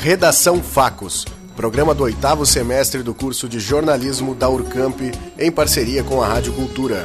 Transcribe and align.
Redação 0.00 0.62
Facos, 0.62 1.24
programa 1.56 1.94
do 1.94 2.04
oitavo 2.04 2.46
semestre 2.46 3.02
do 3.02 3.12
curso 3.12 3.48
de 3.48 3.58
jornalismo 3.58 4.34
da 4.34 4.48
Urcamp, 4.48 5.00
em 5.38 5.50
parceria 5.50 6.04
com 6.04 6.22
a 6.22 6.28
Rádio 6.28 6.52
Cultura. 6.52 7.04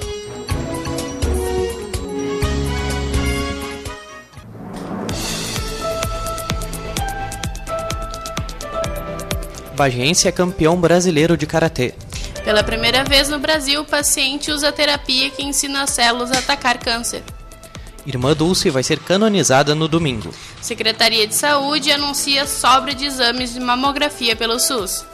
Bagense 9.76 10.28
é 10.28 10.32
campeão 10.32 10.80
brasileiro 10.80 11.36
de 11.36 11.48
karatê. 11.48 11.96
Pela 12.44 12.64
primeira 12.64 13.04
vez 13.04 13.30
no 13.30 13.40
Brasil, 13.40 13.82
o 13.82 13.86
paciente 13.86 14.52
usa 14.52 14.72
terapia 14.72 15.30
que 15.32 15.44
ensina 15.44 15.84
as 15.84 15.92
células 15.92 16.32
a 16.32 16.38
atacar 16.38 16.78
câncer. 16.78 17.24
Irmã 18.06 18.34
Dulce 18.34 18.70
vai 18.70 18.84
ser 18.84 19.00
canonizada 19.00 19.76
no 19.76 19.88
domingo. 19.88 20.34
Secretaria 20.62 21.28
de 21.28 21.36
Saúde 21.36 21.92
anuncia 21.92 22.48
sobra 22.48 22.94
de 22.94 23.06
exames 23.06 23.54
de 23.54 23.60
mamografia 23.60 24.36
pelo 24.36 24.60
SUS. 24.60 25.06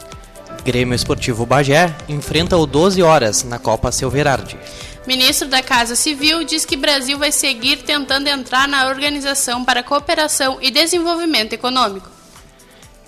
Grêmio 0.64 0.94
Esportivo 0.94 1.44
Bagé 1.44 1.94
enfrenta 2.08 2.56
o 2.56 2.66
12 2.66 3.02
horas 3.02 3.44
na 3.44 3.58
Copa 3.58 3.92
Silverardi. 3.92 4.58
Ministro 5.06 5.48
da 5.48 5.62
Casa 5.62 5.96
Civil 5.96 6.44
diz 6.44 6.64
que 6.64 6.76
Brasil 6.76 7.18
vai 7.18 7.32
seguir 7.32 7.78
tentando 7.78 8.28
entrar 8.28 8.68
na 8.68 8.86
Organização 8.88 9.64
para 9.64 9.82
Cooperação 9.82 10.58
e 10.60 10.70
Desenvolvimento 10.70 11.54
Econômico. 11.54 12.10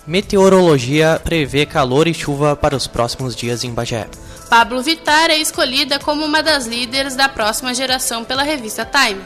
Meteorologia 0.07 1.21
prevê 1.23 1.63
calor 1.65 2.07
e 2.07 2.13
chuva 2.13 2.55
para 2.55 2.75
os 2.75 2.87
próximos 2.87 3.35
dias 3.35 3.63
em 3.63 3.71
Bagé. 3.71 4.07
Pablo 4.49 4.81
Vittar 4.81 5.29
é 5.29 5.37
escolhida 5.37 5.99
como 5.99 6.25
uma 6.25 6.41
das 6.41 6.65
líderes 6.65 7.15
da 7.15 7.29
próxima 7.29 7.73
geração 7.73 8.23
pela 8.23 8.41
revista 8.41 8.83
Time. 8.83 9.21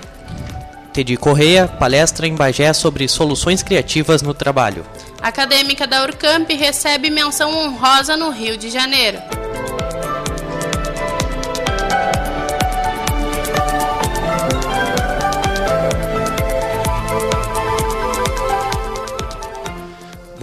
Tedi 0.96 1.18
Correia 1.18 1.68
palestra 1.68 2.26
em 2.26 2.34
Bagé 2.34 2.72
sobre 2.72 3.06
soluções 3.10 3.62
criativas 3.62 4.22
no 4.22 4.34
trabalho. 4.34 4.86
Acadêmica 5.22 5.86
da 5.86 6.02
Urcamp 6.04 6.50
recebe 6.50 7.10
menção 7.10 7.52
honrosa 7.54 8.16
no 8.16 8.30
Rio 8.30 8.56
de 8.56 8.70
Janeiro. 8.70 9.18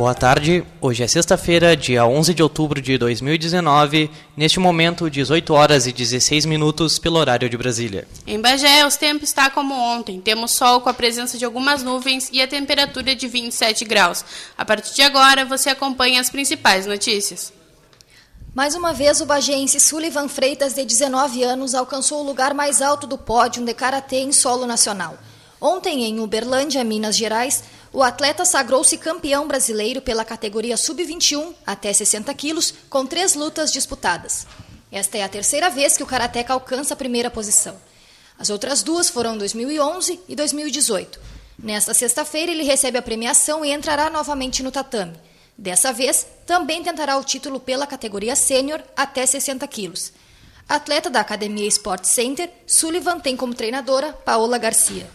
Boa 0.02 0.16
tarde, 0.16 0.64
hoje 0.80 1.04
é 1.04 1.06
sexta-feira, 1.06 1.76
dia 1.76 2.04
11 2.04 2.34
de 2.34 2.42
outubro 2.42 2.82
de 2.82 2.98
2019, 2.98 4.10
neste 4.36 4.58
momento 4.58 5.08
18 5.08 5.54
horas 5.54 5.86
e 5.86 5.92
16 5.92 6.44
minutos 6.44 6.98
pelo 6.98 7.20
horário 7.20 7.48
de 7.48 7.56
Brasília. 7.56 8.08
Em 8.26 8.40
Bagé, 8.40 8.84
os 8.84 8.96
tempos 8.96 9.28
está 9.28 9.48
como 9.48 9.72
ontem, 9.72 10.20
temos 10.20 10.50
sol 10.50 10.80
com 10.80 10.88
a 10.88 10.92
presença 10.92 11.38
de 11.38 11.44
algumas 11.44 11.84
nuvens 11.84 12.28
e 12.32 12.42
a 12.42 12.48
temperatura 12.48 13.14
de 13.14 13.28
27 13.28 13.84
graus. 13.84 14.24
A 14.58 14.64
partir 14.64 14.92
de 14.92 15.02
agora, 15.02 15.44
você 15.44 15.70
acompanha 15.70 16.20
as 16.20 16.28
principais 16.28 16.84
notícias. 16.84 17.52
Mais 18.56 18.74
uma 18.74 18.92
vez, 18.92 19.20
o 19.20 19.24
bagense 19.24 19.78
Sullivan 19.78 20.26
Freitas, 20.26 20.74
de 20.74 20.84
19 20.84 21.44
anos, 21.44 21.76
alcançou 21.76 22.22
o 22.22 22.26
lugar 22.26 22.54
mais 22.54 22.82
alto 22.82 23.06
do 23.06 23.16
pódio 23.16 23.64
de 23.64 23.72
karatê 23.72 24.16
em 24.16 24.32
solo 24.32 24.66
nacional. 24.66 25.16
Ontem, 25.60 26.06
em 26.06 26.18
Uberlândia, 26.18 26.82
Minas 26.82 27.16
Gerais, 27.16 27.62
o 27.92 28.02
atleta 28.02 28.44
sagrou-se 28.44 28.96
campeão 28.96 29.46
brasileiro 29.46 30.00
pela 30.00 30.24
categoria 30.24 30.76
sub-21 30.78 31.52
até 31.66 31.92
60 31.92 32.32
quilos, 32.34 32.72
com 32.88 33.04
três 33.04 33.34
lutas 33.34 33.70
disputadas. 33.70 34.46
Esta 34.90 35.18
é 35.18 35.22
a 35.22 35.28
terceira 35.28 35.68
vez 35.68 35.96
que 35.96 36.02
o 36.02 36.06
karateca 36.06 36.54
alcança 36.54 36.94
a 36.94 36.96
primeira 36.96 37.30
posição. 37.30 37.76
As 38.38 38.48
outras 38.48 38.82
duas 38.82 39.10
foram 39.10 39.34
em 39.34 39.38
2011 39.38 40.20
e 40.26 40.34
2018. 40.34 41.20
Nesta 41.58 41.92
sexta-feira, 41.92 42.50
ele 42.50 42.64
recebe 42.64 42.96
a 42.96 43.02
premiação 43.02 43.64
e 43.64 43.70
entrará 43.70 44.08
novamente 44.08 44.62
no 44.62 44.72
tatame. 44.72 45.14
Dessa 45.56 45.92
vez, 45.92 46.26
também 46.46 46.82
tentará 46.82 47.18
o 47.18 47.24
título 47.24 47.60
pela 47.60 47.86
categoria 47.86 48.34
sênior 48.34 48.82
até 48.96 49.24
60 49.24 49.66
quilos. 49.68 50.12
Atleta 50.66 51.10
da 51.10 51.20
Academia 51.20 51.68
Sport 51.68 52.04
Center, 52.04 52.50
Sullivan 52.66 53.20
tem 53.20 53.36
como 53.36 53.54
treinadora 53.54 54.12
Paola 54.12 54.56
Garcia. 54.56 55.06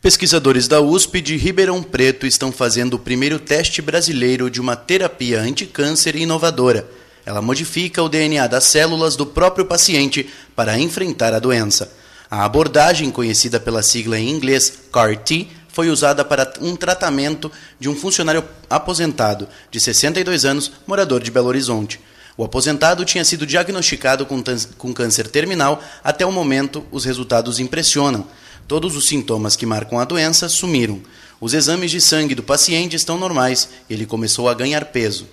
Pesquisadores 0.00 0.68
da 0.68 0.80
USP 0.80 1.20
de 1.20 1.36
Ribeirão 1.36 1.82
Preto 1.82 2.24
estão 2.24 2.52
fazendo 2.52 2.94
o 2.94 2.98
primeiro 3.00 3.36
teste 3.36 3.82
brasileiro 3.82 4.48
de 4.48 4.60
uma 4.60 4.76
terapia 4.76 5.40
anticâncer 5.40 6.14
inovadora. 6.14 6.88
Ela 7.26 7.42
modifica 7.42 8.00
o 8.00 8.08
DNA 8.08 8.46
das 8.46 8.62
células 8.62 9.16
do 9.16 9.26
próprio 9.26 9.66
paciente 9.66 10.30
para 10.54 10.78
enfrentar 10.78 11.34
a 11.34 11.40
doença. 11.40 11.92
A 12.30 12.44
abordagem, 12.44 13.10
conhecida 13.10 13.58
pela 13.58 13.82
sigla 13.82 14.16
em 14.16 14.30
inglês 14.30 14.72
CAR-T, 14.92 15.48
foi 15.68 15.90
usada 15.90 16.24
para 16.24 16.52
um 16.60 16.76
tratamento 16.76 17.50
de 17.80 17.88
um 17.88 17.96
funcionário 17.96 18.44
aposentado 18.70 19.48
de 19.68 19.80
62 19.80 20.44
anos, 20.44 20.70
morador 20.86 21.20
de 21.20 21.32
Belo 21.32 21.48
Horizonte. 21.48 22.00
O 22.36 22.44
aposentado 22.44 23.04
tinha 23.04 23.24
sido 23.24 23.44
diagnosticado 23.44 24.24
com 24.24 24.94
câncer 24.94 25.26
terminal. 25.26 25.82
Até 26.04 26.24
o 26.24 26.30
momento, 26.30 26.86
os 26.92 27.04
resultados 27.04 27.58
impressionam. 27.58 28.28
Todos 28.68 28.94
os 28.96 29.06
sintomas 29.06 29.56
que 29.56 29.64
marcam 29.64 29.98
a 29.98 30.04
doença 30.04 30.46
sumiram. 30.46 31.00
Os 31.40 31.54
exames 31.54 31.90
de 31.90 32.02
sangue 32.02 32.34
do 32.34 32.42
paciente 32.42 32.94
estão 32.94 33.16
normais 33.16 33.70
ele 33.88 34.04
começou 34.04 34.46
a 34.46 34.52
ganhar 34.52 34.84
peso. 34.84 35.26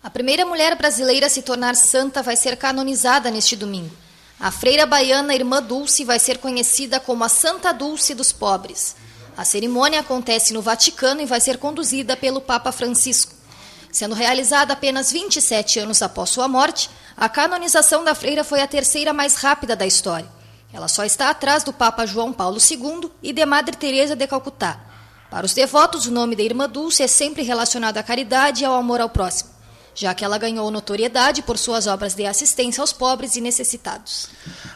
A 0.00 0.08
primeira 0.08 0.46
mulher 0.46 0.76
brasileira 0.76 1.26
a 1.26 1.28
se 1.28 1.42
tornar 1.42 1.74
santa 1.74 2.22
vai 2.22 2.36
ser 2.36 2.56
canonizada 2.56 3.28
neste 3.28 3.56
domingo. 3.56 3.90
A 4.38 4.52
freira 4.52 4.86
baiana 4.86 5.34
Irmã 5.34 5.60
Dulce 5.60 6.04
vai 6.04 6.20
ser 6.20 6.38
conhecida 6.38 7.00
como 7.00 7.24
a 7.24 7.28
Santa 7.28 7.72
Dulce 7.72 8.14
dos 8.14 8.30
Pobres. 8.30 8.94
A 9.36 9.44
cerimônia 9.44 9.98
acontece 9.98 10.52
no 10.52 10.62
Vaticano 10.62 11.20
e 11.20 11.26
vai 11.26 11.40
ser 11.40 11.58
conduzida 11.58 12.16
pelo 12.16 12.40
Papa 12.40 12.70
Francisco. 12.70 13.34
Sendo 13.90 14.14
realizada 14.14 14.74
apenas 14.74 15.10
27 15.10 15.80
anos 15.80 16.02
após 16.02 16.30
sua 16.30 16.46
morte, 16.46 16.88
a 17.16 17.28
canonização 17.28 18.04
da 18.04 18.14
freira 18.14 18.44
foi 18.44 18.60
a 18.60 18.68
terceira 18.68 19.12
mais 19.12 19.34
rápida 19.34 19.74
da 19.74 19.86
história. 19.86 20.37
Ela 20.72 20.88
só 20.88 21.04
está 21.04 21.30
atrás 21.30 21.64
do 21.64 21.72
Papa 21.72 22.04
João 22.04 22.32
Paulo 22.32 22.58
II 22.58 23.10
e 23.22 23.32
de 23.32 23.44
Madre 23.46 23.74
Teresa 23.76 24.14
de 24.14 24.26
Calcutá. 24.26 24.80
Para 25.30 25.46
os 25.46 25.54
devotos, 25.54 26.06
o 26.06 26.10
nome 26.10 26.36
da 26.36 26.42
Irmã 26.42 26.68
Dulce 26.68 27.02
é 27.02 27.06
sempre 27.06 27.42
relacionado 27.42 27.98
à 27.98 28.02
caridade 28.02 28.62
e 28.62 28.64
ao 28.66 28.74
amor 28.74 29.00
ao 29.00 29.08
próximo, 29.08 29.50
já 29.94 30.14
que 30.14 30.24
ela 30.24 30.38
ganhou 30.38 30.70
notoriedade 30.70 31.42
por 31.42 31.58
suas 31.58 31.86
obras 31.86 32.14
de 32.14 32.26
assistência 32.26 32.80
aos 32.80 32.92
pobres 32.92 33.36
e 33.36 33.40
necessitados. 33.40 34.28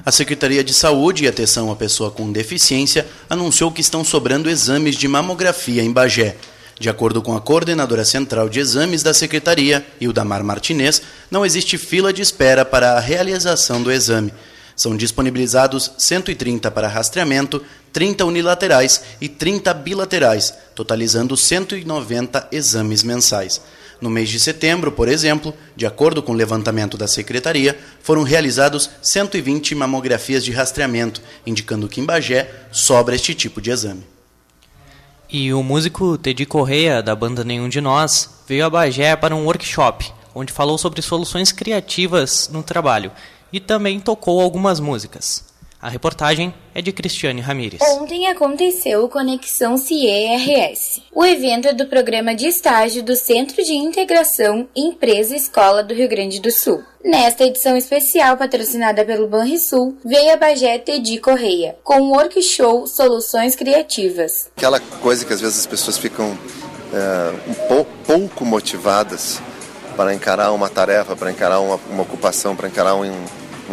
A 0.04 0.10
Secretaria 0.10 0.64
de 0.64 0.74
Saúde 0.74 1.24
e 1.24 1.28
Atenção 1.28 1.70
à 1.70 1.76
Pessoa 1.76 2.10
com 2.10 2.32
Deficiência 2.32 3.06
anunciou 3.28 3.70
que 3.70 3.80
estão 3.80 4.04
sobrando 4.04 4.50
exames 4.50 4.96
de 4.96 5.08
mamografia 5.08 5.82
em 5.82 5.92
Bagé. 5.92 6.36
De 6.78 6.88
acordo 6.88 7.22
com 7.22 7.36
a 7.36 7.40
coordenadora 7.40 8.04
central 8.04 8.48
de 8.48 8.60
exames 8.60 9.02
da 9.02 9.14
Secretaria, 9.14 9.86
Ildamar 10.00 10.42
Martinez, 10.42 11.00
não 11.30 11.46
existe 11.46 11.78
fila 11.78 12.12
de 12.12 12.22
espera 12.22 12.64
para 12.64 12.94
a 12.94 13.00
realização 13.00 13.82
do 13.82 13.92
exame. 13.92 14.32
São 14.82 14.96
disponibilizados 14.96 15.92
130 15.96 16.68
para 16.68 16.88
rastreamento, 16.88 17.62
30 17.92 18.24
unilaterais 18.24 19.00
e 19.20 19.28
30 19.28 19.72
bilaterais, 19.74 20.52
totalizando 20.74 21.36
190 21.36 22.48
exames 22.50 23.04
mensais. 23.04 23.60
No 24.00 24.10
mês 24.10 24.28
de 24.28 24.40
setembro, 24.40 24.90
por 24.90 25.06
exemplo, 25.06 25.54
de 25.76 25.86
acordo 25.86 26.20
com 26.20 26.32
o 26.32 26.34
levantamento 26.34 26.98
da 26.98 27.06
Secretaria, 27.06 27.78
foram 28.02 28.24
realizados 28.24 28.90
120 29.00 29.72
mamografias 29.76 30.44
de 30.44 30.50
rastreamento, 30.50 31.22
indicando 31.46 31.88
que 31.88 32.00
em 32.00 32.04
Bagé 32.04 32.50
sobra 32.72 33.14
este 33.14 33.36
tipo 33.36 33.60
de 33.60 33.70
exame. 33.70 34.02
E 35.30 35.54
o 35.54 35.62
músico 35.62 36.18
Teddy 36.18 36.44
Correia, 36.44 37.00
da 37.00 37.14
banda 37.14 37.44
Nenhum 37.44 37.68
de 37.68 37.80
Nós, 37.80 38.28
veio 38.48 38.66
a 38.66 38.70
Bagé 38.70 39.14
para 39.14 39.36
um 39.36 39.44
workshop, 39.44 40.12
onde 40.34 40.52
falou 40.52 40.76
sobre 40.76 41.00
soluções 41.00 41.52
criativas 41.52 42.50
no 42.52 42.64
trabalho 42.64 43.12
e 43.52 43.60
também 43.60 44.00
tocou 44.00 44.40
algumas 44.40 44.80
músicas. 44.80 45.52
A 45.82 45.88
reportagem 45.88 46.54
é 46.72 46.80
de 46.80 46.92
Cristiane 46.92 47.40
Ramires. 47.40 47.80
Ontem 47.82 48.28
aconteceu 48.28 49.04
o 49.04 49.08
Conexão 49.08 49.76
CIERS. 49.76 51.02
O 51.12 51.24
evento 51.24 51.66
é 51.66 51.72
do 51.72 51.86
programa 51.86 52.36
de 52.36 52.46
estágio 52.46 53.02
do 53.02 53.16
Centro 53.16 53.56
de 53.64 53.74
Integração 53.74 54.68
Empresa 54.76 55.34
Escola 55.34 55.82
do 55.82 55.92
Rio 55.92 56.08
Grande 56.08 56.40
do 56.40 56.52
Sul. 56.52 56.84
Nesta 57.04 57.42
edição 57.42 57.76
especial, 57.76 58.36
patrocinada 58.36 59.04
pelo 59.04 59.26
Banrisul, 59.26 59.96
veio 60.04 60.32
a 60.32 60.36
Bagé 60.36 60.78
Tedi 60.78 61.18
Correia, 61.18 61.74
com 61.82 62.00
o 62.00 62.10
workshop 62.12 62.88
Soluções 62.88 63.56
Criativas. 63.56 64.52
Aquela 64.56 64.78
coisa 64.78 65.24
que 65.24 65.32
às 65.32 65.40
vezes 65.40 65.58
as 65.58 65.66
pessoas 65.66 65.98
ficam 65.98 66.38
é, 66.92 67.50
um 67.50 67.54
pou, 67.66 67.84
pouco 68.06 68.44
motivadas 68.44 69.40
para 69.96 70.14
encarar 70.14 70.52
uma 70.52 70.68
tarefa, 70.68 71.16
para 71.16 71.32
encarar 71.32 71.58
uma, 71.58 71.80
uma 71.90 72.02
ocupação, 72.04 72.54
para 72.54 72.68
encarar 72.68 72.94
um, 72.94 73.10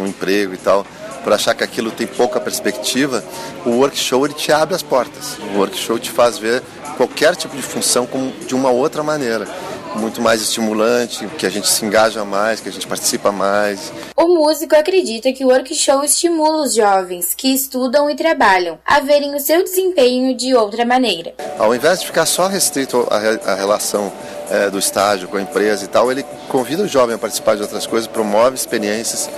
um 0.00 0.06
emprego 0.06 0.54
e 0.54 0.56
tal, 0.56 0.86
por 1.22 1.32
achar 1.32 1.54
que 1.54 1.64
aquilo 1.64 1.90
tem 1.90 2.06
pouca 2.06 2.40
perspectiva, 2.40 3.22
o 3.64 3.70
workshop 3.70 4.26
ele 4.26 4.34
te 4.34 4.52
abre 4.52 4.74
as 4.74 4.82
portas. 4.82 5.38
O 5.54 5.58
workshop 5.58 6.00
te 6.00 6.10
faz 6.10 6.38
ver 6.38 6.62
qualquer 6.96 7.36
tipo 7.36 7.56
de 7.56 7.62
função 7.62 8.06
como 8.06 8.32
de 8.46 8.54
uma 8.54 8.70
outra 8.70 9.02
maneira 9.02 9.46
muito 9.94 10.20
mais 10.20 10.40
estimulante, 10.40 11.26
que 11.38 11.46
a 11.46 11.50
gente 11.50 11.68
se 11.68 11.84
engaja 11.84 12.24
mais, 12.24 12.60
que 12.60 12.68
a 12.68 12.72
gente 12.72 12.86
participa 12.86 13.32
mais. 13.32 13.92
O 14.16 14.28
músico 14.28 14.76
acredita 14.76 15.32
que 15.32 15.44
o 15.44 15.48
workshop 15.48 16.06
estimula 16.06 16.62
os 16.62 16.74
jovens 16.74 17.34
que 17.34 17.52
estudam 17.52 18.08
e 18.08 18.14
trabalham 18.14 18.78
a 18.84 19.00
verem 19.00 19.34
o 19.34 19.40
seu 19.40 19.62
desempenho 19.64 20.36
de 20.36 20.54
outra 20.54 20.84
maneira. 20.84 21.34
Ao 21.58 21.74
invés 21.74 22.00
de 22.00 22.06
ficar 22.06 22.26
só 22.26 22.46
restrito 22.46 23.06
à 23.10 23.54
relação 23.54 24.12
é, 24.50 24.70
do 24.70 24.78
estágio 24.78 25.28
com 25.28 25.36
a 25.36 25.42
empresa 25.42 25.84
e 25.84 25.88
tal, 25.88 26.10
ele 26.10 26.24
convida 26.48 26.82
o 26.82 26.88
jovem 26.88 27.16
a 27.16 27.18
participar 27.18 27.56
de 27.56 27.62
outras 27.62 27.86
coisas, 27.86 28.06
promove 28.06 28.56
experiências 28.56 29.28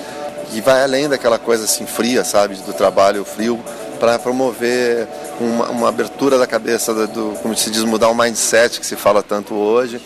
e 0.53 0.61
vai 0.61 0.83
além 0.83 1.09
daquela 1.09 1.39
coisa 1.39 1.65
assim 1.65 1.87
fria, 1.87 2.25
sabe, 2.25 2.57
do 2.57 2.73
trabalho 2.73 3.25
frio, 3.25 3.63
para 3.99 4.19
promover 4.19 5.07
uma, 5.41 5.71
uma, 5.71 5.89
abertura 5.89 6.39
da 6.39 6.47
cabeça, 6.47 7.07
do, 7.07 7.35
como 7.43 7.57
se 7.57 7.71
diz, 7.71 7.85
mudar 7.85 8.09
o 8.09 8.15
mindset 8.15 8.81
que 8.81 8.87
se 8.87 8.97
fala 8.97 9.23
tanto 9.23 9.55
hoje 9.55 10.01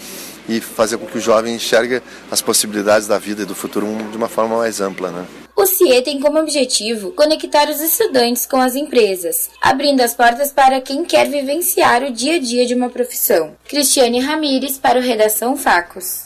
e 0.48 0.60
fazer 0.60 0.96
com 0.98 1.06
que 1.06 1.18
o 1.18 1.20
jovem 1.20 1.54
enxergue 1.54 2.02
as 2.30 2.40
possibilidades 2.40 3.08
da 3.08 3.18
vida 3.18 3.42
e 3.42 3.46
do 3.46 3.54
futuro 3.54 3.86
de 4.10 4.16
uma 4.16 4.28
forma 4.28 4.58
mais 4.58 4.80
ampla, 4.80 5.10
né? 5.10 5.26
O 5.56 5.64
CIE 5.64 6.02
tem 6.02 6.20
como 6.20 6.38
objetivo 6.38 7.12
conectar 7.12 7.68
os 7.70 7.80
estudantes 7.80 8.44
com 8.44 8.60
as 8.60 8.74
empresas, 8.74 9.48
abrindo 9.60 10.02
as 10.02 10.14
portas 10.14 10.52
para 10.52 10.80
quem 10.82 11.02
quer 11.04 11.28
vivenciar 11.28 12.02
o 12.02 12.12
dia 12.12 12.36
a 12.36 12.38
dia 12.38 12.66
de 12.66 12.74
uma 12.74 12.90
profissão. 12.90 13.56
Cristiane 13.66 14.20
Ramires 14.20 14.76
para 14.76 14.98
o 14.98 15.02
Redação 15.02 15.56
Facos. 15.56 16.25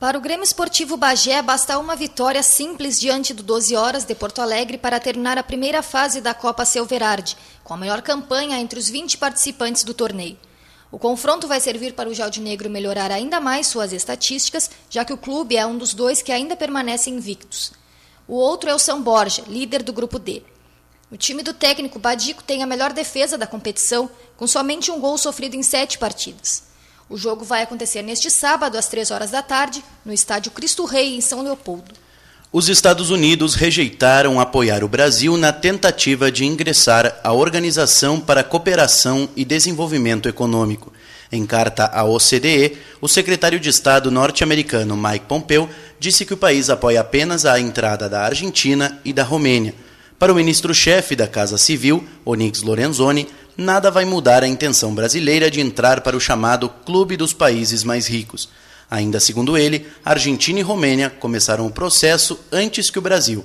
Para 0.00 0.16
o 0.16 0.20
Grêmio 0.22 0.44
Esportivo 0.44 0.96
Bagé, 0.96 1.42
basta 1.42 1.78
uma 1.78 1.94
vitória 1.94 2.42
simples 2.42 2.98
diante 2.98 3.34
do 3.34 3.42
12 3.42 3.76
Horas 3.76 4.02
de 4.06 4.14
Porto 4.14 4.40
Alegre 4.40 4.78
para 4.78 4.98
terminar 4.98 5.36
a 5.36 5.42
primeira 5.42 5.82
fase 5.82 6.22
da 6.22 6.32
Copa 6.32 6.64
Selverardi, 6.64 7.36
com 7.62 7.74
a 7.74 7.76
melhor 7.76 8.00
campanha 8.00 8.58
entre 8.58 8.78
os 8.78 8.88
20 8.88 9.18
participantes 9.18 9.84
do 9.84 9.92
torneio. 9.92 10.38
O 10.90 10.98
confronto 10.98 11.46
vai 11.46 11.60
servir 11.60 11.92
para 11.92 12.08
o 12.08 12.40
Negro 12.40 12.70
melhorar 12.70 13.10
ainda 13.12 13.40
mais 13.40 13.66
suas 13.66 13.92
estatísticas, 13.92 14.70
já 14.88 15.04
que 15.04 15.12
o 15.12 15.18
clube 15.18 15.54
é 15.54 15.66
um 15.66 15.76
dos 15.76 15.92
dois 15.92 16.22
que 16.22 16.32
ainda 16.32 16.56
permanece 16.56 17.10
invictos. 17.10 17.70
O 18.26 18.36
outro 18.36 18.70
é 18.70 18.74
o 18.74 18.78
São 18.78 19.02
Borja, 19.02 19.44
líder 19.48 19.82
do 19.82 19.92
grupo 19.92 20.18
D. 20.18 20.42
O 21.12 21.16
time 21.18 21.42
do 21.42 21.52
técnico 21.52 21.98
Badico 21.98 22.42
tem 22.42 22.62
a 22.62 22.66
melhor 22.66 22.94
defesa 22.94 23.36
da 23.36 23.46
competição, 23.46 24.10
com 24.38 24.46
somente 24.46 24.90
um 24.90 24.98
gol 24.98 25.18
sofrido 25.18 25.56
em 25.56 25.62
sete 25.62 25.98
partidas. 25.98 26.69
O 27.10 27.16
jogo 27.16 27.44
vai 27.44 27.62
acontecer 27.62 28.02
neste 28.02 28.30
sábado, 28.30 28.78
às 28.78 28.86
três 28.86 29.10
horas 29.10 29.32
da 29.32 29.42
tarde, 29.42 29.82
no 30.04 30.12
estádio 30.12 30.52
Cristo 30.52 30.84
Rei, 30.84 31.16
em 31.16 31.20
São 31.20 31.42
Leopoldo. 31.42 31.92
Os 32.52 32.68
Estados 32.68 33.10
Unidos 33.10 33.56
rejeitaram 33.56 34.38
apoiar 34.38 34.84
o 34.84 34.88
Brasil 34.88 35.36
na 35.36 35.52
tentativa 35.52 36.30
de 36.30 36.44
ingressar 36.44 37.18
à 37.24 37.32
Organização 37.32 38.20
para 38.20 38.42
a 38.42 38.44
Cooperação 38.44 39.28
e 39.34 39.44
Desenvolvimento 39.44 40.28
Econômico. 40.28 40.92
Em 41.32 41.44
carta 41.44 41.86
à 41.86 42.04
OCDE, 42.04 42.78
o 43.00 43.08
secretário 43.08 43.58
de 43.58 43.68
Estado 43.68 44.08
norte-americano 44.08 44.96
Mike 44.96 45.26
Pompeo 45.26 45.68
disse 45.98 46.24
que 46.24 46.34
o 46.34 46.36
país 46.36 46.70
apoia 46.70 47.00
apenas 47.00 47.44
a 47.44 47.58
entrada 47.58 48.08
da 48.08 48.22
Argentina 48.22 49.00
e 49.04 49.12
da 49.12 49.24
Romênia. 49.24 49.74
Para 50.16 50.32
o 50.32 50.36
ministro-chefe 50.36 51.16
da 51.16 51.26
Casa 51.26 51.58
Civil, 51.58 52.06
Onyx 52.24 52.62
Lorenzoni, 52.62 53.26
nada 53.60 53.90
vai 53.90 54.04
mudar 54.04 54.42
a 54.42 54.48
intenção 54.48 54.94
brasileira 54.94 55.50
de 55.50 55.60
entrar 55.60 56.00
para 56.00 56.16
o 56.16 56.20
chamado 56.20 56.68
Clube 56.68 57.16
dos 57.16 57.32
Países 57.32 57.84
Mais 57.84 58.06
Ricos. 58.06 58.48
Ainda 58.90 59.20
segundo 59.20 59.56
ele, 59.56 59.86
Argentina 60.04 60.58
e 60.58 60.62
Romênia 60.62 61.10
começaram 61.10 61.66
o 61.66 61.70
processo 61.70 62.40
antes 62.50 62.90
que 62.90 62.98
o 62.98 63.02
Brasil. 63.02 63.44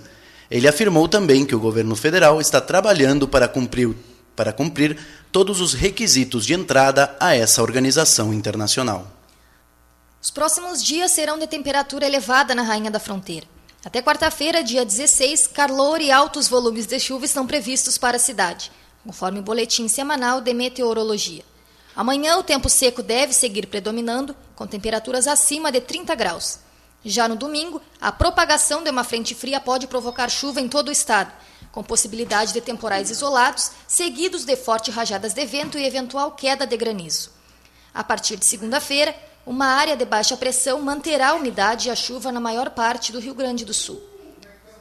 Ele 0.50 0.68
afirmou 0.68 1.08
também 1.08 1.46
que 1.46 1.54
o 1.54 1.60
governo 1.60 1.96
federal 1.96 2.40
está 2.40 2.62
trabalhando 2.62 3.28
para 3.28 3.48
cumprir, 3.48 3.94
para 4.36 4.54
cumprir 4.54 4.98
todos 5.32 5.60
os 5.60 5.74
requisitos 5.74 6.46
de 6.46 6.54
entrada 6.54 7.16
a 7.20 7.36
essa 7.36 7.62
organização 7.62 8.34
internacional. 8.34 9.12
Os 10.22 10.32
próximos 10.32 10.84
dias 10.84 11.12
serão 11.12 11.38
de 11.38 11.46
temperatura 11.46 12.06
elevada 12.06 12.56
na 12.56 12.64
Rainha 12.64 12.90
da 12.90 13.00
Fronteira. 13.00 13.46
Até 13.84 14.02
quarta-feira, 14.02 14.64
dia 14.64 14.84
16, 14.84 15.46
calor 15.48 16.02
e 16.02 16.10
altos 16.10 16.48
volumes 16.48 16.88
de 16.88 17.00
chuva 17.00 17.26
estão 17.26 17.46
previstos 17.46 17.98
para 17.98 18.16
a 18.16 18.20
cidade 18.20 18.72
conforme 19.06 19.40
o 19.40 19.44
boletim 19.44 19.88
semanal 19.88 20.42
de 20.42 20.52
meteorologia. 20.52 21.44
Amanhã 21.96 22.38
o 22.38 22.44
tempo 22.44 22.68
seco 22.68 23.04
deve 23.04 23.31
seguir 23.34 23.68
predominando, 23.68 24.36
com 24.56 24.66
temperaturas 24.66 25.28
acima 25.28 25.72
de 25.72 25.80
30 25.80 26.16
graus. 26.16 26.60
Já 27.06 27.28
no 27.28 27.36
domingo, 27.36 27.80
a 28.02 28.12
propagação 28.12 28.84
de 28.84 28.90
uma 28.90 29.04
frente 29.04 29.36
fria 29.36 29.62
pode 29.62 29.86
provocar 29.86 30.28
chuva 30.28 30.60
em 30.60 30.68
todo 30.68 30.88
o 30.88 30.92
estado, 30.92 31.31
com 31.72 31.84
possibilidade 31.84 32.52
de 32.52 32.62
temporais 32.62 33.12
isolados, 33.12 33.72
seguidos 33.88 34.44
de 34.44 34.56
fortes 34.56 34.94
rajadas 34.94 35.34
de 35.34 35.46
vento 35.46 35.78
e 35.78 35.86
eventual 35.86 36.31
queda 36.31 36.66
de 36.66 36.75
granizo. 36.75 37.30
A 37.94 38.04
partir 38.04 38.38
de 38.38 38.50
segunda-feira, 38.50 39.16
uma 39.46 39.68
área 39.68 39.96
de 39.96 40.04
baixa 40.04 40.36
pressão 40.36 40.81
manterá 40.81 41.30
a 41.30 41.36
umidade 41.36 41.88
e 41.88 41.92
a 41.92 41.96
chuva 41.96 42.31
na 42.31 42.40
maior 42.40 42.72
parte 42.72 43.12
do 43.12 43.19
Rio 43.19 43.36
Grande 43.36 43.63
do 43.63 43.74
Sul. 43.74 44.02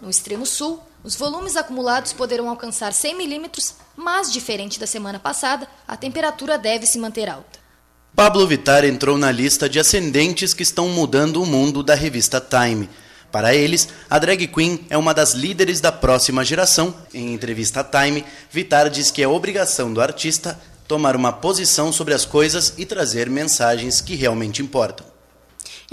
No 0.00 0.08
extremo 0.08 0.46
sul, 0.46 0.82
os 1.04 1.14
volumes 1.14 1.54
acumulados 1.54 2.14
poderão 2.14 2.48
alcançar 2.48 2.92
100 2.94 3.18
milímetros, 3.18 3.74
mas, 3.94 4.32
diferente 4.32 4.80
da 4.80 4.86
semana 4.86 5.18
passada, 5.18 5.68
a 5.86 5.98
temperatura 5.98 6.56
deve 6.56 6.86
se 6.86 6.98
manter 6.98 7.28
alta. 7.28 7.62
Pablo 8.16 8.46
Vittar 8.46 8.86
entrou 8.86 9.18
na 9.18 9.30
lista 9.30 9.68
de 9.68 9.78
ascendentes 9.78 10.54
que 10.54 10.62
estão 10.62 10.88
mudando 10.88 11.42
o 11.42 11.46
mundo 11.46 11.82
da 11.82 11.94
revista 11.94 12.40
Time. 12.40 12.88
Para 13.30 13.54
eles, 13.54 13.88
a 14.08 14.18
drag 14.18 14.46
queen 14.46 14.86
é 14.88 14.96
uma 14.96 15.12
das 15.12 15.34
líderes 15.34 15.80
da 15.80 15.92
próxima 15.92 16.44
geração. 16.44 16.94
Em 17.12 17.34
entrevista 17.34 17.80
à 17.80 17.84
Time, 17.84 18.24
Vittar 18.50 18.88
diz 18.88 19.10
que 19.10 19.22
é 19.22 19.28
obrigação 19.28 19.92
do 19.92 20.00
artista 20.00 20.58
tomar 20.88 21.16
uma 21.16 21.32
posição 21.32 21.92
sobre 21.92 22.14
as 22.14 22.24
coisas 22.24 22.74
e 22.78 22.86
trazer 22.86 23.28
mensagens 23.28 24.00
que 24.00 24.14
realmente 24.14 24.62
importam. 24.62 25.13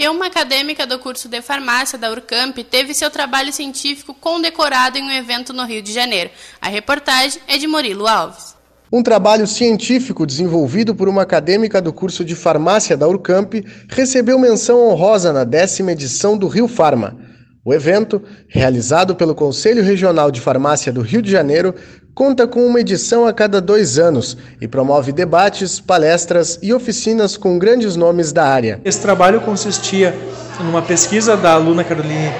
E 0.02 0.08
uma 0.08 0.26
acadêmica 0.26 0.84
do 0.84 0.98
curso 0.98 1.28
de 1.28 1.40
farmácia 1.40 1.96
da 1.96 2.10
Urcamp 2.10 2.58
teve 2.68 2.92
seu 2.92 3.08
trabalho 3.08 3.52
científico 3.52 4.12
condecorado 4.12 4.98
em 4.98 5.02
um 5.04 5.10
evento 5.12 5.52
no 5.52 5.64
Rio 5.64 5.80
de 5.80 5.92
Janeiro. 5.92 6.28
A 6.60 6.66
reportagem 6.68 7.40
é 7.46 7.56
de 7.56 7.68
Murilo 7.68 8.08
Alves. 8.08 8.56
Um 8.92 9.00
trabalho 9.00 9.46
científico 9.46 10.26
desenvolvido 10.26 10.92
por 10.92 11.08
uma 11.08 11.22
acadêmica 11.22 11.80
do 11.80 11.92
curso 11.92 12.24
de 12.24 12.34
farmácia 12.34 12.96
da 12.96 13.06
Urcamp 13.06 13.54
recebeu 13.88 14.40
menção 14.40 14.88
honrosa 14.88 15.32
na 15.32 15.44
décima 15.44 15.92
edição 15.92 16.36
do 16.36 16.48
Rio 16.48 16.66
Farma. 16.66 17.16
O 17.64 17.72
evento, 17.72 18.20
realizado 18.48 19.14
pelo 19.14 19.36
Conselho 19.36 19.84
Regional 19.84 20.32
de 20.32 20.40
Farmácia 20.40 20.92
do 20.92 21.00
Rio 21.00 21.22
de 21.22 21.30
Janeiro, 21.30 21.72
conta 22.12 22.44
com 22.44 22.66
uma 22.66 22.80
edição 22.80 23.24
a 23.24 23.32
cada 23.32 23.60
dois 23.60 24.00
anos 24.00 24.36
e 24.60 24.66
promove 24.66 25.12
debates, 25.12 25.78
palestras 25.78 26.58
e 26.60 26.74
oficinas 26.74 27.36
com 27.36 27.60
grandes 27.60 27.94
nomes 27.94 28.32
da 28.32 28.44
área. 28.44 28.80
Esse 28.84 29.00
trabalho 29.00 29.40
consistia 29.42 30.12
numa 30.58 30.82
pesquisa 30.82 31.36
da 31.36 31.52
aluna 31.52 31.84
Caroline 31.84 32.32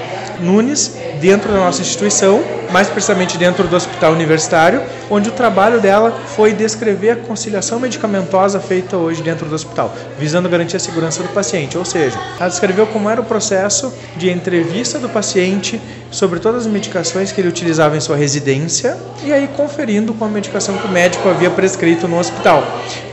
Nunes 0.43 0.97
dentro 1.21 1.53
da 1.53 1.59
nossa 1.59 1.81
instituição, 1.81 2.43
mais 2.71 2.89
precisamente 2.89 3.39
dentro 3.39 3.69
do 3.69 3.77
hospital 3.77 4.13
universitário, 4.13 4.83
onde 5.11 5.29
o 5.29 5.33
trabalho 5.33 5.81
dela 5.81 6.13
foi 6.35 6.53
descrever 6.53 7.11
a 7.11 7.17
conciliação 7.17 7.79
medicamentosa 7.79 8.59
feita 8.59 8.97
hoje 8.97 9.23
dentro 9.23 9.47
do 9.47 9.55
hospital, 9.55 9.95
visando 10.19 10.49
garantir 10.49 10.77
a 10.77 10.81
segurança 10.81 11.23
do 11.23 11.29
paciente. 11.29 11.79
Ou 11.79 11.85
seja, 11.85 12.19
ela 12.39 12.49
descreveu 12.49 12.87
como 12.87 13.09
era 13.09 13.21
o 13.21 13.25
processo 13.25 13.93
de 14.17 14.31
entrevista 14.31 14.99
do 14.99 15.09
paciente 15.09 15.81
sobre 16.11 16.41
todas 16.41 16.67
as 16.67 16.73
medicações 16.73 17.33
que 17.33 17.41
ele 17.41 17.49
utilizava 17.49 17.97
em 17.97 18.01
sua 18.01 18.17
residência 18.17 18.97
e 19.25 19.33
aí 19.33 19.49
conferindo 19.57 20.13
com 20.13 20.25
a 20.25 20.29
medicação 20.29 20.77
que 20.77 20.87
o 20.87 20.91
médico 20.91 21.27
havia 21.29 21.51
prescrito 21.51 22.07
no 22.07 22.19
hospital, 22.19 22.63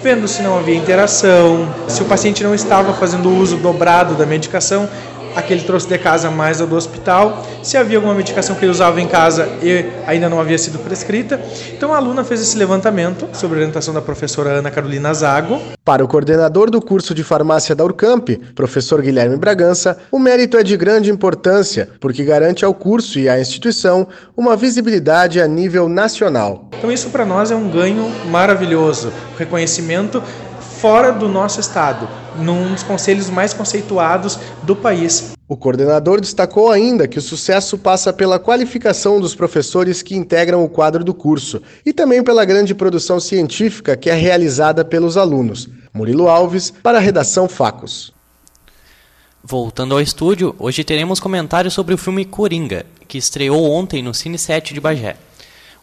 vendo 0.04 0.28
se 0.28 0.42
não 0.42 0.58
havia 0.58 0.76
interação, 0.76 1.68
se 1.88 2.02
o 2.02 2.06
paciente 2.06 2.44
não 2.44 2.54
estava 2.54 2.94
fazendo 2.94 3.30
uso 3.30 3.58
dobrado 3.58 4.16
da 4.16 4.26
medicação 4.26 4.90
a 5.36 5.42
que 5.42 5.54
ele 5.54 5.64
trouxe 5.64 5.88
de 5.88 5.98
casa 5.98 6.30
mais 6.30 6.62
a 6.62 6.66
do 6.66 6.76
hospital, 6.76 7.46
se 7.64 7.78
havia 7.78 7.98
alguma 7.98 8.14
medicação 8.14 8.56
que 8.56 8.66
ele 8.66 8.72
usava 8.72 9.00
em 9.02 9.08
casa 9.08 9.48
e 9.62 9.86
ainda 10.06 10.30
não 10.30 10.40
havia 10.40 10.58
sido 10.58 10.80
prescrita. 10.80 11.40
Então 11.72 11.94
a 11.94 11.98
aluna 11.98 12.24
fez 12.24 12.42
esse 12.42 12.58
levantamento 12.58 13.28
sobre 13.34 13.58
orientação 13.58 13.94
da 13.94 14.02
professora 14.02 14.52
Ana 14.52 14.72
Carolina 14.72 15.14
Zago. 15.14 15.62
Para 15.84 16.04
o 16.04 16.08
coordenador 16.08 16.70
do 16.70 16.82
curso 16.82 17.14
de 17.14 17.24
farmácia 17.24 17.76
da 17.76 17.84
Urcamp, 17.84 18.30
professor 18.56 19.02
Guilherme 19.02 19.38
Bragança, 19.38 19.98
o 20.12 20.20
mérito 20.20 20.58
é 20.58 20.64
de 20.64 20.76
grande 20.78 21.12
importância, 21.12 21.90
porque 22.00 22.24
garante 22.24 22.64
ao 22.66 22.74
curso 22.74 23.20
e 23.20 23.30
à 23.30 23.40
instituição 23.40 24.08
uma 24.36 24.56
visibilidade 24.56 25.42
a 25.42 25.48
nível 25.48 25.90
nacional. 25.90 26.70
Então 26.78 26.92
isso 26.92 27.10
para 27.10 27.26
nós 27.26 27.52
é 27.52 27.56
um 27.56 27.70
ganho 27.70 28.10
maravilhoso, 28.30 29.12
reconhecimento 29.38 30.22
fora 30.80 31.12
do 31.12 31.28
nosso 31.28 31.60
estado, 31.60 32.08
num 32.40 32.74
dos 32.74 32.84
conselhos 32.84 33.30
mais 33.30 33.54
conceituados 33.54 34.40
do 34.64 34.76
país. 34.76 35.34
O 35.48 35.58
coordenador 35.58 36.22
destacou 36.22 36.72
ainda 36.72 37.08
que 37.08 37.18
o 37.18 37.22
sucesso 37.22 37.78
passa 37.78 38.14
pela 38.14 38.40
qualificação 38.40 39.20
dos 39.20 39.34
professores 39.34 40.02
que 40.02 40.16
integram 40.16 40.64
o 40.64 40.70
quadro 40.70 41.04
do 41.04 41.14
curso 41.14 41.62
e 41.86 41.92
também 41.92 42.24
pela 42.24 42.46
grande 42.46 42.76
produção 42.76 43.20
científica 43.20 43.98
que 43.98 44.10
é 44.10 44.14
realizada 44.14 44.86
pelos 44.86 45.18
alunos. 45.18 45.68
Murilo 45.94 46.30
Alves, 46.30 46.72
para 46.84 47.00
a 47.00 47.02
redação 47.02 47.50
Facos. 47.50 48.14
Voltando 49.44 49.96
ao 49.96 50.02
estúdio, 50.02 50.54
hoje 50.60 50.84
teremos 50.84 51.20
comentários 51.20 51.74
sobre 51.74 51.94
o 51.96 51.98
filme 51.98 52.26
Coringa, 52.26 52.86
que 53.08 53.18
estreou 53.18 53.72
ontem 53.72 54.04
no 54.04 54.14
Cine 54.14 54.38
7 54.38 54.74
de 54.74 54.80
Bagé. 54.80 55.16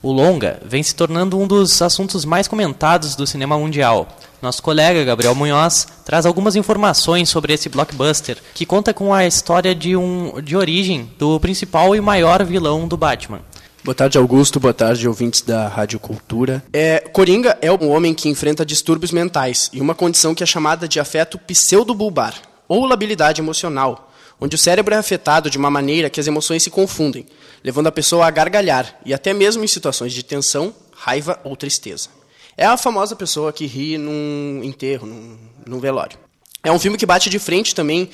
O 0.06 0.12
longa 0.12 0.60
vem 0.64 0.84
se 0.84 0.94
tornando 0.94 1.36
um 1.36 1.48
dos 1.48 1.82
assuntos 1.82 2.24
mais 2.24 2.46
comentados 2.46 3.16
do 3.16 3.26
cinema 3.26 3.58
mundial. 3.58 4.06
Nosso 4.40 4.62
colega 4.62 5.04
Gabriel 5.04 5.34
Munhoz 5.34 5.88
traz 6.04 6.24
algumas 6.24 6.54
informações 6.54 7.28
sobre 7.28 7.52
esse 7.52 7.68
blockbuster, 7.68 8.38
que 8.54 8.64
conta 8.64 8.94
com 8.94 9.12
a 9.12 9.26
história 9.26 9.74
de, 9.74 9.96
um, 9.96 10.40
de 10.40 10.56
origem 10.56 11.10
do 11.18 11.40
principal 11.40 11.92
e 11.96 12.00
maior 12.00 12.44
vilão 12.44 12.86
do 12.86 12.96
Batman. 12.96 13.40
Boa 13.82 13.96
tarde, 13.96 14.16
Augusto. 14.16 14.60
Boa 14.60 14.72
tarde, 14.72 15.08
ouvintes 15.08 15.40
da 15.40 15.66
Rádio 15.66 15.98
Cultura. 15.98 16.62
É, 16.72 17.00
Coringa 17.12 17.58
é 17.60 17.72
um 17.72 17.90
homem 17.90 18.14
que 18.14 18.28
enfrenta 18.28 18.64
distúrbios 18.64 19.10
mentais 19.10 19.68
e 19.72 19.80
uma 19.80 19.92
condição 19.92 20.36
que 20.36 20.44
é 20.44 20.46
chamada 20.46 20.86
de 20.86 21.00
afeto 21.00 21.36
pseudobulbar. 21.36 22.34
ou 22.68 22.84
labilidade 22.84 23.40
emocional, 23.40 24.05
onde 24.40 24.54
o 24.54 24.58
cérebro 24.58 24.94
é 24.94 24.98
afetado 24.98 25.50
de 25.50 25.58
uma 25.58 25.70
maneira 25.70 26.10
que 26.10 26.20
as 26.20 26.26
emoções 26.26 26.62
se 26.62 26.70
confundem, 26.70 27.26
levando 27.64 27.86
a 27.86 27.92
pessoa 27.92 28.26
a 28.26 28.30
gargalhar 28.30 28.98
e 29.04 29.14
até 29.14 29.32
mesmo 29.32 29.64
em 29.64 29.66
situações 29.66 30.12
de 30.12 30.22
tensão, 30.22 30.74
raiva 30.92 31.40
ou 31.44 31.56
tristeza. 31.56 32.08
É 32.56 32.64
a 32.64 32.76
famosa 32.76 33.14
pessoa 33.14 33.52
que 33.52 33.66
ri 33.66 33.98
num 33.98 34.62
enterro, 34.64 35.06
num, 35.06 35.38
num 35.66 35.80
velório. 35.80 36.18
É 36.62 36.72
um 36.72 36.78
filme 36.78 36.98
que 36.98 37.06
bate 37.06 37.28
de 37.28 37.38
frente 37.38 37.74
também 37.74 38.08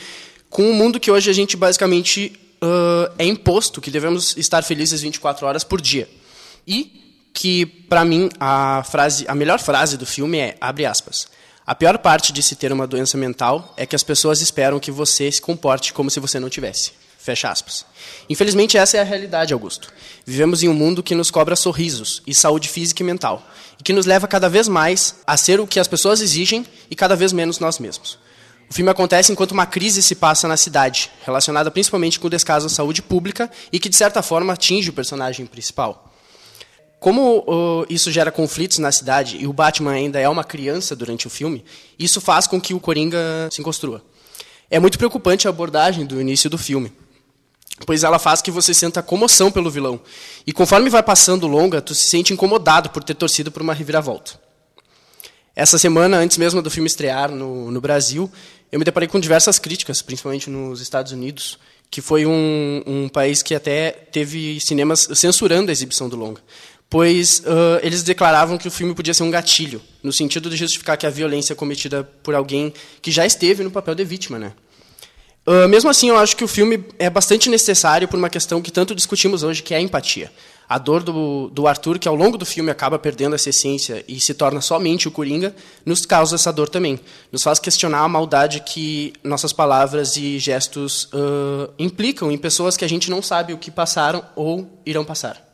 com 0.50 0.70
o 0.70 0.74
mundo 0.74 1.00
que 1.00 1.10
hoje 1.10 1.30
a 1.30 1.32
gente 1.32 1.56
basicamente 1.56 2.38
uh, 2.62 3.12
é 3.18 3.24
imposto 3.24 3.80
que 3.80 3.90
devemos 3.90 4.36
estar 4.36 4.62
felizes 4.62 5.00
24 5.00 5.46
horas 5.46 5.64
por 5.64 5.80
dia. 5.80 6.08
E 6.66 7.00
que, 7.32 7.64
para 7.64 8.04
mim, 8.04 8.28
a, 8.38 8.84
frase, 8.84 9.24
a 9.26 9.34
melhor 9.34 9.58
frase 9.58 9.96
do 9.96 10.04
filme 10.04 10.38
é, 10.38 10.56
abre 10.60 10.84
aspas, 10.84 11.28
a 11.64 11.74
pior 11.76 11.96
parte 11.98 12.32
de 12.32 12.42
se 12.42 12.56
ter 12.56 12.72
uma 12.72 12.88
doença 12.88 13.16
mental 13.16 13.72
é 13.76 13.86
que 13.86 13.94
as 13.94 14.02
pessoas 14.02 14.40
esperam 14.40 14.80
que 14.80 14.90
você 14.90 15.30
se 15.30 15.40
comporte 15.40 15.92
como 15.92 16.10
se 16.10 16.18
você 16.18 16.40
não 16.40 16.50
tivesse. 16.50 16.92
Fecha 17.18 17.48
aspas. 17.48 17.86
Infelizmente, 18.28 18.76
essa 18.76 18.96
é 18.96 19.00
a 19.00 19.04
realidade, 19.04 19.52
Augusto. 19.52 19.92
Vivemos 20.26 20.64
em 20.64 20.68
um 20.68 20.74
mundo 20.74 21.04
que 21.04 21.14
nos 21.14 21.30
cobra 21.30 21.54
sorrisos 21.54 22.20
e 22.26 22.34
saúde 22.34 22.68
física 22.68 23.00
e 23.00 23.06
mental, 23.06 23.46
e 23.78 23.82
que 23.84 23.92
nos 23.92 24.06
leva 24.06 24.26
cada 24.26 24.48
vez 24.48 24.66
mais 24.66 25.14
a 25.24 25.36
ser 25.36 25.60
o 25.60 25.66
que 25.66 25.78
as 25.78 25.86
pessoas 25.86 26.20
exigem 26.20 26.66
e 26.90 26.96
cada 26.96 27.14
vez 27.14 27.32
menos 27.32 27.60
nós 27.60 27.78
mesmos. 27.78 28.18
O 28.68 28.74
filme 28.74 28.90
acontece 28.90 29.30
enquanto 29.30 29.52
uma 29.52 29.66
crise 29.66 30.02
se 30.02 30.16
passa 30.16 30.48
na 30.48 30.56
cidade, 30.56 31.12
relacionada 31.24 31.70
principalmente 31.70 32.18
com 32.18 32.26
o 32.26 32.30
descaso 32.30 32.66
à 32.66 32.70
saúde 32.70 33.00
pública 33.00 33.48
e 33.70 33.78
que, 33.78 33.88
de 33.88 33.94
certa 33.94 34.20
forma, 34.20 34.52
atinge 34.52 34.90
o 34.90 34.92
personagem 34.92 35.46
principal. 35.46 36.11
Como 37.02 37.84
isso 37.90 38.12
gera 38.12 38.30
conflitos 38.30 38.78
na 38.78 38.92
cidade 38.92 39.36
e 39.36 39.44
o 39.48 39.52
Batman 39.52 39.90
ainda 39.90 40.20
é 40.20 40.28
uma 40.28 40.44
criança 40.44 40.94
durante 40.94 41.26
o 41.26 41.30
filme, 41.30 41.64
isso 41.98 42.20
faz 42.20 42.46
com 42.46 42.60
que 42.60 42.74
o 42.74 42.78
Coringa 42.78 43.18
se 43.50 43.60
construa. 43.60 44.00
É 44.70 44.78
muito 44.78 44.96
preocupante 44.96 45.48
a 45.48 45.50
abordagem 45.50 46.06
do 46.06 46.20
início 46.20 46.48
do 46.48 46.56
filme, 46.56 46.92
pois 47.84 48.04
ela 48.04 48.20
faz 48.20 48.40
que 48.40 48.52
você 48.52 48.72
sinta 48.72 49.02
comoção 49.02 49.50
pelo 49.50 49.68
vilão. 49.68 50.00
E 50.46 50.52
conforme 50.52 50.88
vai 50.88 51.02
passando 51.02 51.48
longa, 51.48 51.82
tu 51.82 51.92
se 51.92 52.06
sente 52.06 52.32
incomodado 52.32 52.90
por 52.90 53.02
ter 53.02 53.14
torcido 53.14 53.50
por 53.50 53.62
uma 53.62 53.74
reviravolta. 53.74 54.40
Essa 55.56 55.78
semana, 55.78 56.18
antes 56.18 56.38
mesmo 56.38 56.62
do 56.62 56.70
filme 56.70 56.86
estrear 56.86 57.32
no, 57.32 57.68
no 57.72 57.80
Brasil, 57.80 58.30
eu 58.70 58.78
me 58.78 58.84
deparei 58.84 59.08
com 59.08 59.18
diversas 59.18 59.58
críticas, 59.58 60.02
principalmente 60.02 60.48
nos 60.48 60.80
Estados 60.80 61.10
Unidos, 61.10 61.58
que 61.90 62.00
foi 62.00 62.24
um, 62.24 62.82
um 62.86 63.08
país 63.08 63.42
que 63.42 63.54
até 63.54 63.90
teve 63.90 64.58
cinemas 64.60 65.08
censurando 65.14 65.68
a 65.68 65.72
exibição 65.72 66.08
do 66.08 66.16
longa 66.16 66.40
pois 66.92 67.38
uh, 67.38 67.80
eles 67.82 68.02
declaravam 68.02 68.58
que 68.58 68.68
o 68.68 68.70
filme 68.70 68.94
podia 68.94 69.14
ser 69.14 69.22
um 69.22 69.30
gatilho, 69.30 69.80
no 70.02 70.12
sentido 70.12 70.50
de 70.50 70.56
justificar 70.56 70.98
que 70.98 71.06
a 71.06 71.10
violência 71.10 71.54
é 71.54 71.56
cometida 71.56 72.04
por 72.22 72.34
alguém 72.34 72.70
que 73.00 73.10
já 73.10 73.24
esteve 73.24 73.64
no 73.64 73.70
papel 73.70 73.94
de 73.94 74.04
vítima. 74.04 74.38
Né? 74.38 74.52
Uh, 75.46 75.66
mesmo 75.70 75.88
assim, 75.88 76.10
eu 76.10 76.18
acho 76.18 76.36
que 76.36 76.44
o 76.44 76.46
filme 76.46 76.84
é 76.98 77.08
bastante 77.08 77.48
necessário 77.48 78.06
por 78.06 78.18
uma 78.18 78.28
questão 78.28 78.60
que 78.60 78.70
tanto 78.70 78.94
discutimos 78.94 79.42
hoje, 79.42 79.62
que 79.62 79.72
é 79.72 79.78
a 79.78 79.80
empatia. 79.80 80.30
A 80.68 80.76
dor 80.76 81.02
do, 81.02 81.48
do 81.48 81.66
Arthur, 81.66 81.98
que 81.98 82.06
ao 82.06 82.14
longo 82.14 82.36
do 82.36 82.44
filme 82.44 82.70
acaba 82.70 82.98
perdendo 82.98 83.34
essa 83.34 83.48
essência 83.48 84.04
e 84.06 84.20
se 84.20 84.34
torna 84.34 84.60
somente 84.60 85.08
o 85.08 85.10
Coringa, 85.10 85.56
nos 85.86 86.04
causa 86.04 86.34
essa 86.34 86.52
dor 86.52 86.68
também. 86.68 87.00
Nos 87.32 87.42
faz 87.42 87.58
questionar 87.58 88.00
a 88.00 88.08
maldade 88.08 88.60
que 88.60 89.14
nossas 89.24 89.50
palavras 89.50 90.18
e 90.18 90.38
gestos 90.38 91.04
uh, 91.04 91.72
implicam 91.78 92.30
em 92.30 92.36
pessoas 92.36 92.76
que 92.76 92.84
a 92.84 92.88
gente 92.88 93.08
não 93.08 93.22
sabe 93.22 93.54
o 93.54 93.58
que 93.58 93.70
passaram 93.70 94.22
ou 94.36 94.78
irão 94.84 95.06
passar. 95.06 95.51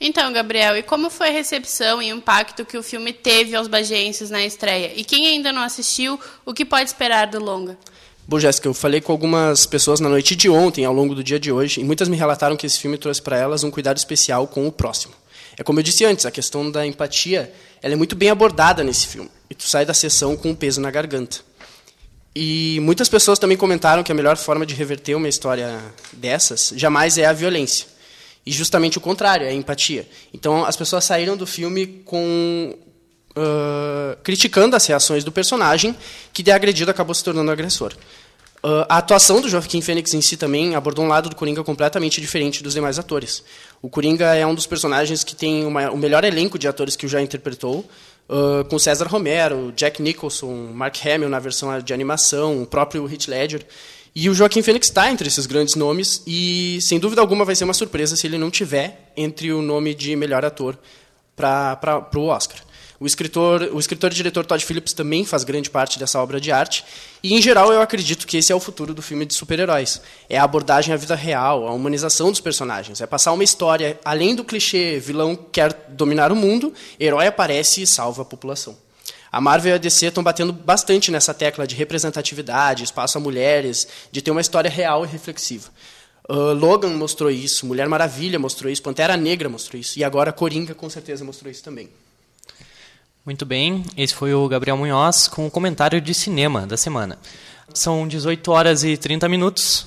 Então, 0.00 0.32
Gabriel, 0.32 0.76
e 0.76 0.82
como 0.82 1.10
foi 1.10 1.28
a 1.28 1.32
recepção 1.32 2.00
e 2.00 2.08
impacto 2.08 2.64
que 2.64 2.78
o 2.78 2.82
filme 2.84 3.12
teve 3.12 3.56
aos 3.56 3.66
bagenses 3.66 4.30
na 4.30 4.44
estreia? 4.44 4.92
E 4.94 5.02
quem 5.02 5.26
ainda 5.26 5.52
não 5.52 5.60
assistiu, 5.60 6.20
o 6.46 6.54
que 6.54 6.64
pode 6.64 6.88
esperar 6.88 7.26
do 7.26 7.42
longa? 7.42 7.76
Bom, 8.26 8.38
Jéssica, 8.38 8.68
eu 8.68 8.74
falei 8.74 9.00
com 9.00 9.10
algumas 9.10 9.66
pessoas 9.66 9.98
na 9.98 10.08
noite 10.08 10.36
de 10.36 10.48
ontem, 10.48 10.84
ao 10.84 10.94
longo 10.94 11.16
do 11.16 11.24
dia 11.24 11.40
de 11.40 11.50
hoje, 11.50 11.80
e 11.80 11.84
muitas 11.84 12.08
me 12.08 12.16
relataram 12.16 12.56
que 12.56 12.66
esse 12.66 12.78
filme 12.78 12.96
trouxe 12.96 13.20
para 13.20 13.36
elas 13.36 13.64
um 13.64 13.70
cuidado 13.72 13.96
especial 13.96 14.46
com 14.46 14.68
o 14.68 14.72
próximo. 14.72 15.14
É 15.56 15.64
como 15.64 15.80
eu 15.80 15.82
disse 15.82 16.04
antes, 16.04 16.24
a 16.24 16.30
questão 16.30 16.70
da 16.70 16.86
empatia, 16.86 17.52
ela 17.82 17.94
é 17.94 17.96
muito 17.96 18.14
bem 18.14 18.30
abordada 18.30 18.84
nesse 18.84 19.08
filme. 19.08 19.30
E 19.50 19.54
tu 19.54 19.66
sai 19.66 19.84
da 19.84 19.94
sessão 19.94 20.36
com 20.36 20.50
um 20.50 20.54
peso 20.54 20.80
na 20.80 20.92
garganta. 20.92 21.38
E 22.36 22.78
muitas 22.82 23.08
pessoas 23.08 23.40
também 23.40 23.56
comentaram 23.56 24.04
que 24.04 24.12
a 24.12 24.14
melhor 24.14 24.36
forma 24.36 24.64
de 24.64 24.74
reverter 24.74 25.16
uma 25.16 25.28
história 25.28 25.76
dessas 26.12 26.72
jamais 26.76 27.18
é 27.18 27.24
a 27.24 27.32
violência 27.32 27.97
e 28.48 28.50
justamente 28.50 28.96
o 28.96 29.00
contrário, 29.00 29.46
é 29.46 29.50
a 29.50 29.52
empatia. 29.52 30.08
Então 30.32 30.64
as 30.64 30.74
pessoas 30.74 31.04
saíram 31.04 31.36
do 31.36 31.46
filme 31.46 31.86
com 32.06 32.74
uh, 33.36 34.16
criticando 34.22 34.74
as 34.74 34.86
reações 34.86 35.22
do 35.22 35.30
personagem, 35.30 35.94
que 36.32 36.42
de 36.42 36.50
agredido 36.50 36.90
acabou 36.90 37.14
se 37.14 37.22
tornando 37.22 37.50
agressor. 37.50 37.92
Uh, 38.64 38.88
a 38.88 38.96
atuação 38.96 39.42
do 39.42 39.50
Joaquim 39.50 39.82
Fênix 39.82 40.14
em 40.14 40.22
si 40.22 40.38
também 40.38 40.74
abordou 40.74 41.04
um 41.04 41.08
lado 41.08 41.28
do 41.28 41.36
Coringa 41.36 41.62
completamente 41.62 42.22
diferente 42.22 42.62
dos 42.62 42.72
demais 42.72 42.98
atores. 42.98 43.44
O 43.82 43.90
Coringa 43.90 44.34
é 44.34 44.46
um 44.46 44.54
dos 44.54 44.66
personagens 44.66 45.22
que 45.22 45.36
tem 45.36 45.66
uma, 45.66 45.90
o 45.90 45.98
melhor 45.98 46.24
elenco 46.24 46.58
de 46.58 46.66
atores 46.66 46.96
que 46.96 47.04
o 47.04 47.08
já 47.08 47.20
interpretou, 47.20 47.84
uh, 48.30 48.64
com 48.64 48.78
César 48.78 49.06
Romero, 49.06 49.72
Jack 49.76 50.00
Nicholson, 50.00 50.70
Mark 50.72 50.96
Hamill 51.04 51.28
na 51.28 51.38
versão 51.38 51.78
de 51.80 51.92
animação, 51.92 52.62
o 52.62 52.66
próprio 52.66 53.06
Heath 53.06 53.28
Ledger. 53.28 53.66
E 54.14 54.28
o 54.28 54.34
Joaquim 54.34 54.62
Fênix 54.62 54.88
está 54.88 55.10
entre 55.10 55.28
esses 55.28 55.46
grandes 55.46 55.74
nomes 55.74 56.22
e, 56.26 56.78
sem 56.80 56.98
dúvida 56.98 57.20
alguma, 57.20 57.44
vai 57.44 57.54
ser 57.54 57.64
uma 57.64 57.74
surpresa 57.74 58.16
se 58.16 58.26
ele 58.26 58.38
não 58.38 58.50
tiver 58.50 59.12
entre 59.16 59.52
o 59.52 59.62
nome 59.62 59.94
de 59.94 60.16
melhor 60.16 60.44
ator 60.44 60.78
para 61.36 62.08
o 62.16 62.26
Oscar. 62.26 62.58
O 63.00 63.06
escritor, 63.06 63.62
o 63.72 63.78
escritor 63.78 64.10
e 64.10 64.14
diretor 64.14 64.44
Todd 64.44 64.64
Phillips 64.64 64.92
também 64.92 65.24
faz 65.24 65.44
grande 65.44 65.70
parte 65.70 66.00
dessa 66.00 66.20
obra 66.20 66.40
de 66.40 66.50
arte. 66.50 66.84
E, 67.22 67.32
em 67.32 67.40
geral, 67.40 67.72
eu 67.72 67.80
acredito 67.80 68.26
que 68.26 68.36
esse 68.36 68.50
é 68.50 68.54
o 68.54 68.58
futuro 68.58 68.92
do 68.92 69.00
filme 69.00 69.24
de 69.24 69.34
super-heróis. 69.34 70.00
É 70.28 70.36
a 70.36 70.42
abordagem 70.42 70.92
à 70.92 70.96
vida 70.96 71.14
real, 71.14 71.68
a 71.68 71.72
humanização 71.72 72.30
dos 72.30 72.40
personagens. 72.40 73.00
É 73.00 73.06
passar 73.06 73.32
uma 73.32 73.44
história, 73.44 74.00
além 74.04 74.34
do 74.34 74.42
clichê 74.42 74.98
vilão 74.98 75.36
quer 75.36 75.72
dominar 75.90 76.32
o 76.32 76.36
mundo, 76.36 76.74
herói 76.98 77.28
aparece 77.28 77.82
e 77.82 77.86
salva 77.86 78.22
a 78.22 78.24
população. 78.24 78.76
A 79.30 79.40
Marvel 79.40 79.72
e 79.72 79.74
a 79.74 79.78
DC 79.78 80.06
estão 80.06 80.22
batendo 80.22 80.52
bastante 80.52 81.10
nessa 81.10 81.34
tecla 81.34 81.66
de 81.66 81.74
representatividade, 81.74 82.84
espaço 82.84 83.18
a 83.18 83.20
mulheres, 83.20 83.86
de 84.10 84.22
ter 84.22 84.30
uma 84.30 84.40
história 84.40 84.70
real 84.70 85.04
e 85.04 85.08
reflexiva. 85.08 85.68
Uh, 86.28 86.52
Logan 86.52 86.90
mostrou 86.90 87.30
isso, 87.30 87.66
Mulher 87.66 87.88
Maravilha 87.88 88.38
mostrou 88.38 88.70
isso, 88.70 88.82
Pantera 88.82 89.16
Negra 89.16 89.48
mostrou 89.48 89.80
isso, 89.80 89.98
e 89.98 90.04
agora 90.04 90.32
Coringa 90.32 90.74
com 90.74 90.88
certeza 90.90 91.24
mostrou 91.24 91.50
isso 91.50 91.62
também. 91.62 91.88
Muito 93.24 93.44
bem, 93.44 93.84
esse 93.96 94.14
foi 94.14 94.32
o 94.32 94.48
Gabriel 94.48 94.76
Munhoz 94.76 95.28
com 95.28 95.46
o 95.46 95.50
comentário 95.50 96.00
de 96.00 96.14
cinema 96.14 96.66
da 96.66 96.76
semana. 96.76 97.18
São 97.74 98.08
18 98.08 98.50
horas 98.50 98.84
e 98.84 98.96
30 98.96 99.28
minutos. 99.28 99.86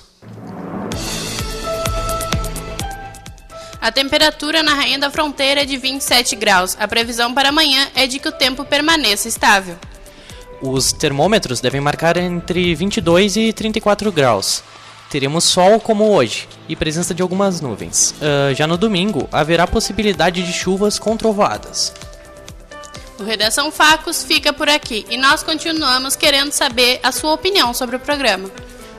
A 3.81 3.91
temperatura 3.91 4.61
na 4.61 4.75
Rainha 4.75 4.99
da 4.99 5.09
Fronteira 5.09 5.63
é 5.63 5.65
de 5.65 5.75
27 5.75 6.35
graus. 6.35 6.77
A 6.79 6.87
previsão 6.87 7.33
para 7.33 7.49
amanhã 7.49 7.89
é 7.95 8.05
de 8.05 8.19
que 8.19 8.27
o 8.27 8.31
tempo 8.31 8.63
permaneça 8.63 9.27
estável. 9.27 9.75
Os 10.61 10.93
termômetros 10.93 11.59
devem 11.59 11.81
marcar 11.81 12.15
entre 12.15 12.75
22 12.75 13.37
e 13.37 13.51
34 13.51 14.11
graus. 14.11 14.63
Teremos 15.09 15.45
sol 15.45 15.79
como 15.79 16.11
hoje 16.11 16.47
e 16.69 16.75
presença 16.75 17.11
de 17.11 17.23
algumas 17.23 17.59
nuvens. 17.59 18.13
Uh, 18.21 18.53
já 18.53 18.67
no 18.67 18.77
domingo, 18.77 19.27
haverá 19.31 19.65
possibilidade 19.65 20.43
de 20.43 20.53
chuvas 20.53 20.99
com 20.99 21.17
trovoadas. 21.17 21.91
O 23.19 23.23
Redação 23.23 23.71
Facos 23.71 24.23
fica 24.23 24.53
por 24.53 24.69
aqui 24.69 25.07
e 25.09 25.17
nós 25.17 25.41
continuamos 25.41 26.15
querendo 26.15 26.51
saber 26.51 26.99
a 27.01 27.11
sua 27.11 27.33
opinião 27.33 27.73
sobre 27.73 27.95
o 27.95 27.99
programa. 27.99 28.47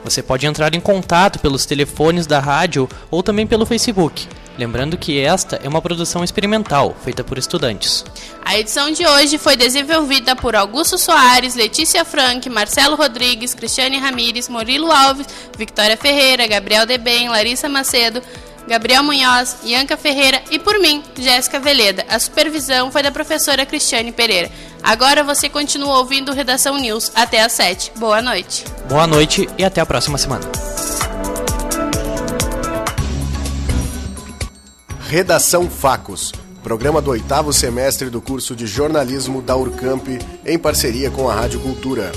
Você 0.03 0.21
pode 0.21 0.45
entrar 0.45 0.75
em 0.75 0.81
contato 0.81 1.39
pelos 1.39 1.65
telefones 1.65 2.27
da 2.27 2.41
rádio 2.41 2.89
ou 3.09 3.23
também 3.23 3.47
pelo 3.47 3.65
Facebook. 3.65 4.27
Lembrando 4.57 4.97
que 4.97 5.19
esta 5.19 5.59
é 5.63 5.67
uma 5.67 5.81
produção 5.81 6.23
experimental, 6.23 6.95
feita 7.03 7.23
por 7.23 7.37
estudantes. 7.37 8.05
A 8.45 8.57
edição 8.57 8.91
de 8.91 9.05
hoje 9.05 9.37
foi 9.37 9.55
desenvolvida 9.55 10.35
por 10.35 10.55
Augusto 10.55 10.97
Soares, 10.97 11.55
Letícia 11.55 12.05
Frank, 12.05 12.47
Marcelo 12.49 12.95
Rodrigues, 12.95 13.53
Cristiane 13.53 13.97
Ramires, 13.97 14.49
Murilo 14.49 14.91
Alves, 14.91 15.27
Victoria 15.57 15.97
Ferreira, 15.97 16.45
Gabriel 16.47 16.85
Debem, 16.85 17.29
Larissa 17.29 17.67
Macedo, 17.67 18.21
Gabriel 18.67 19.03
Munhoz, 19.03 19.57
Ianca 19.63 19.97
Ferreira 19.97 20.41
e 20.49 20.59
por 20.59 20.79
mim, 20.79 21.03
Jéssica 21.17 21.59
Veleda. 21.59 22.05
A 22.07 22.19
supervisão 22.19 22.91
foi 22.91 23.03
da 23.03 23.11
professora 23.11 23.65
Cristiane 23.65 24.11
Pereira. 24.11 24.49
Agora 24.81 25.23
você 25.23 25.49
continua 25.49 25.97
ouvindo 25.97 26.31
Redação 26.31 26.77
News 26.77 27.11
até 27.15 27.41
às 27.41 27.53
7. 27.53 27.93
Boa 27.95 28.21
noite. 28.21 28.65
Boa 28.87 29.07
noite 29.07 29.49
e 29.57 29.63
até 29.63 29.81
a 29.81 29.85
próxima 29.85 30.17
semana. 30.17 30.45
Redação 35.13 35.69
Facos, 35.69 36.33
programa 36.63 36.99
do 36.99 37.11
oitavo 37.11 37.53
semestre 37.53 38.09
do 38.09 38.19
curso 38.19 38.55
de 38.55 38.65
jornalismo 38.65 39.43
da 39.43 39.55
Urcamp, 39.55 40.07
em 40.43 40.57
parceria 40.57 41.11
com 41.11 41.29
a 41.29 41.35
Rádio 41.35 41.59
Cultura. 41.59 42.11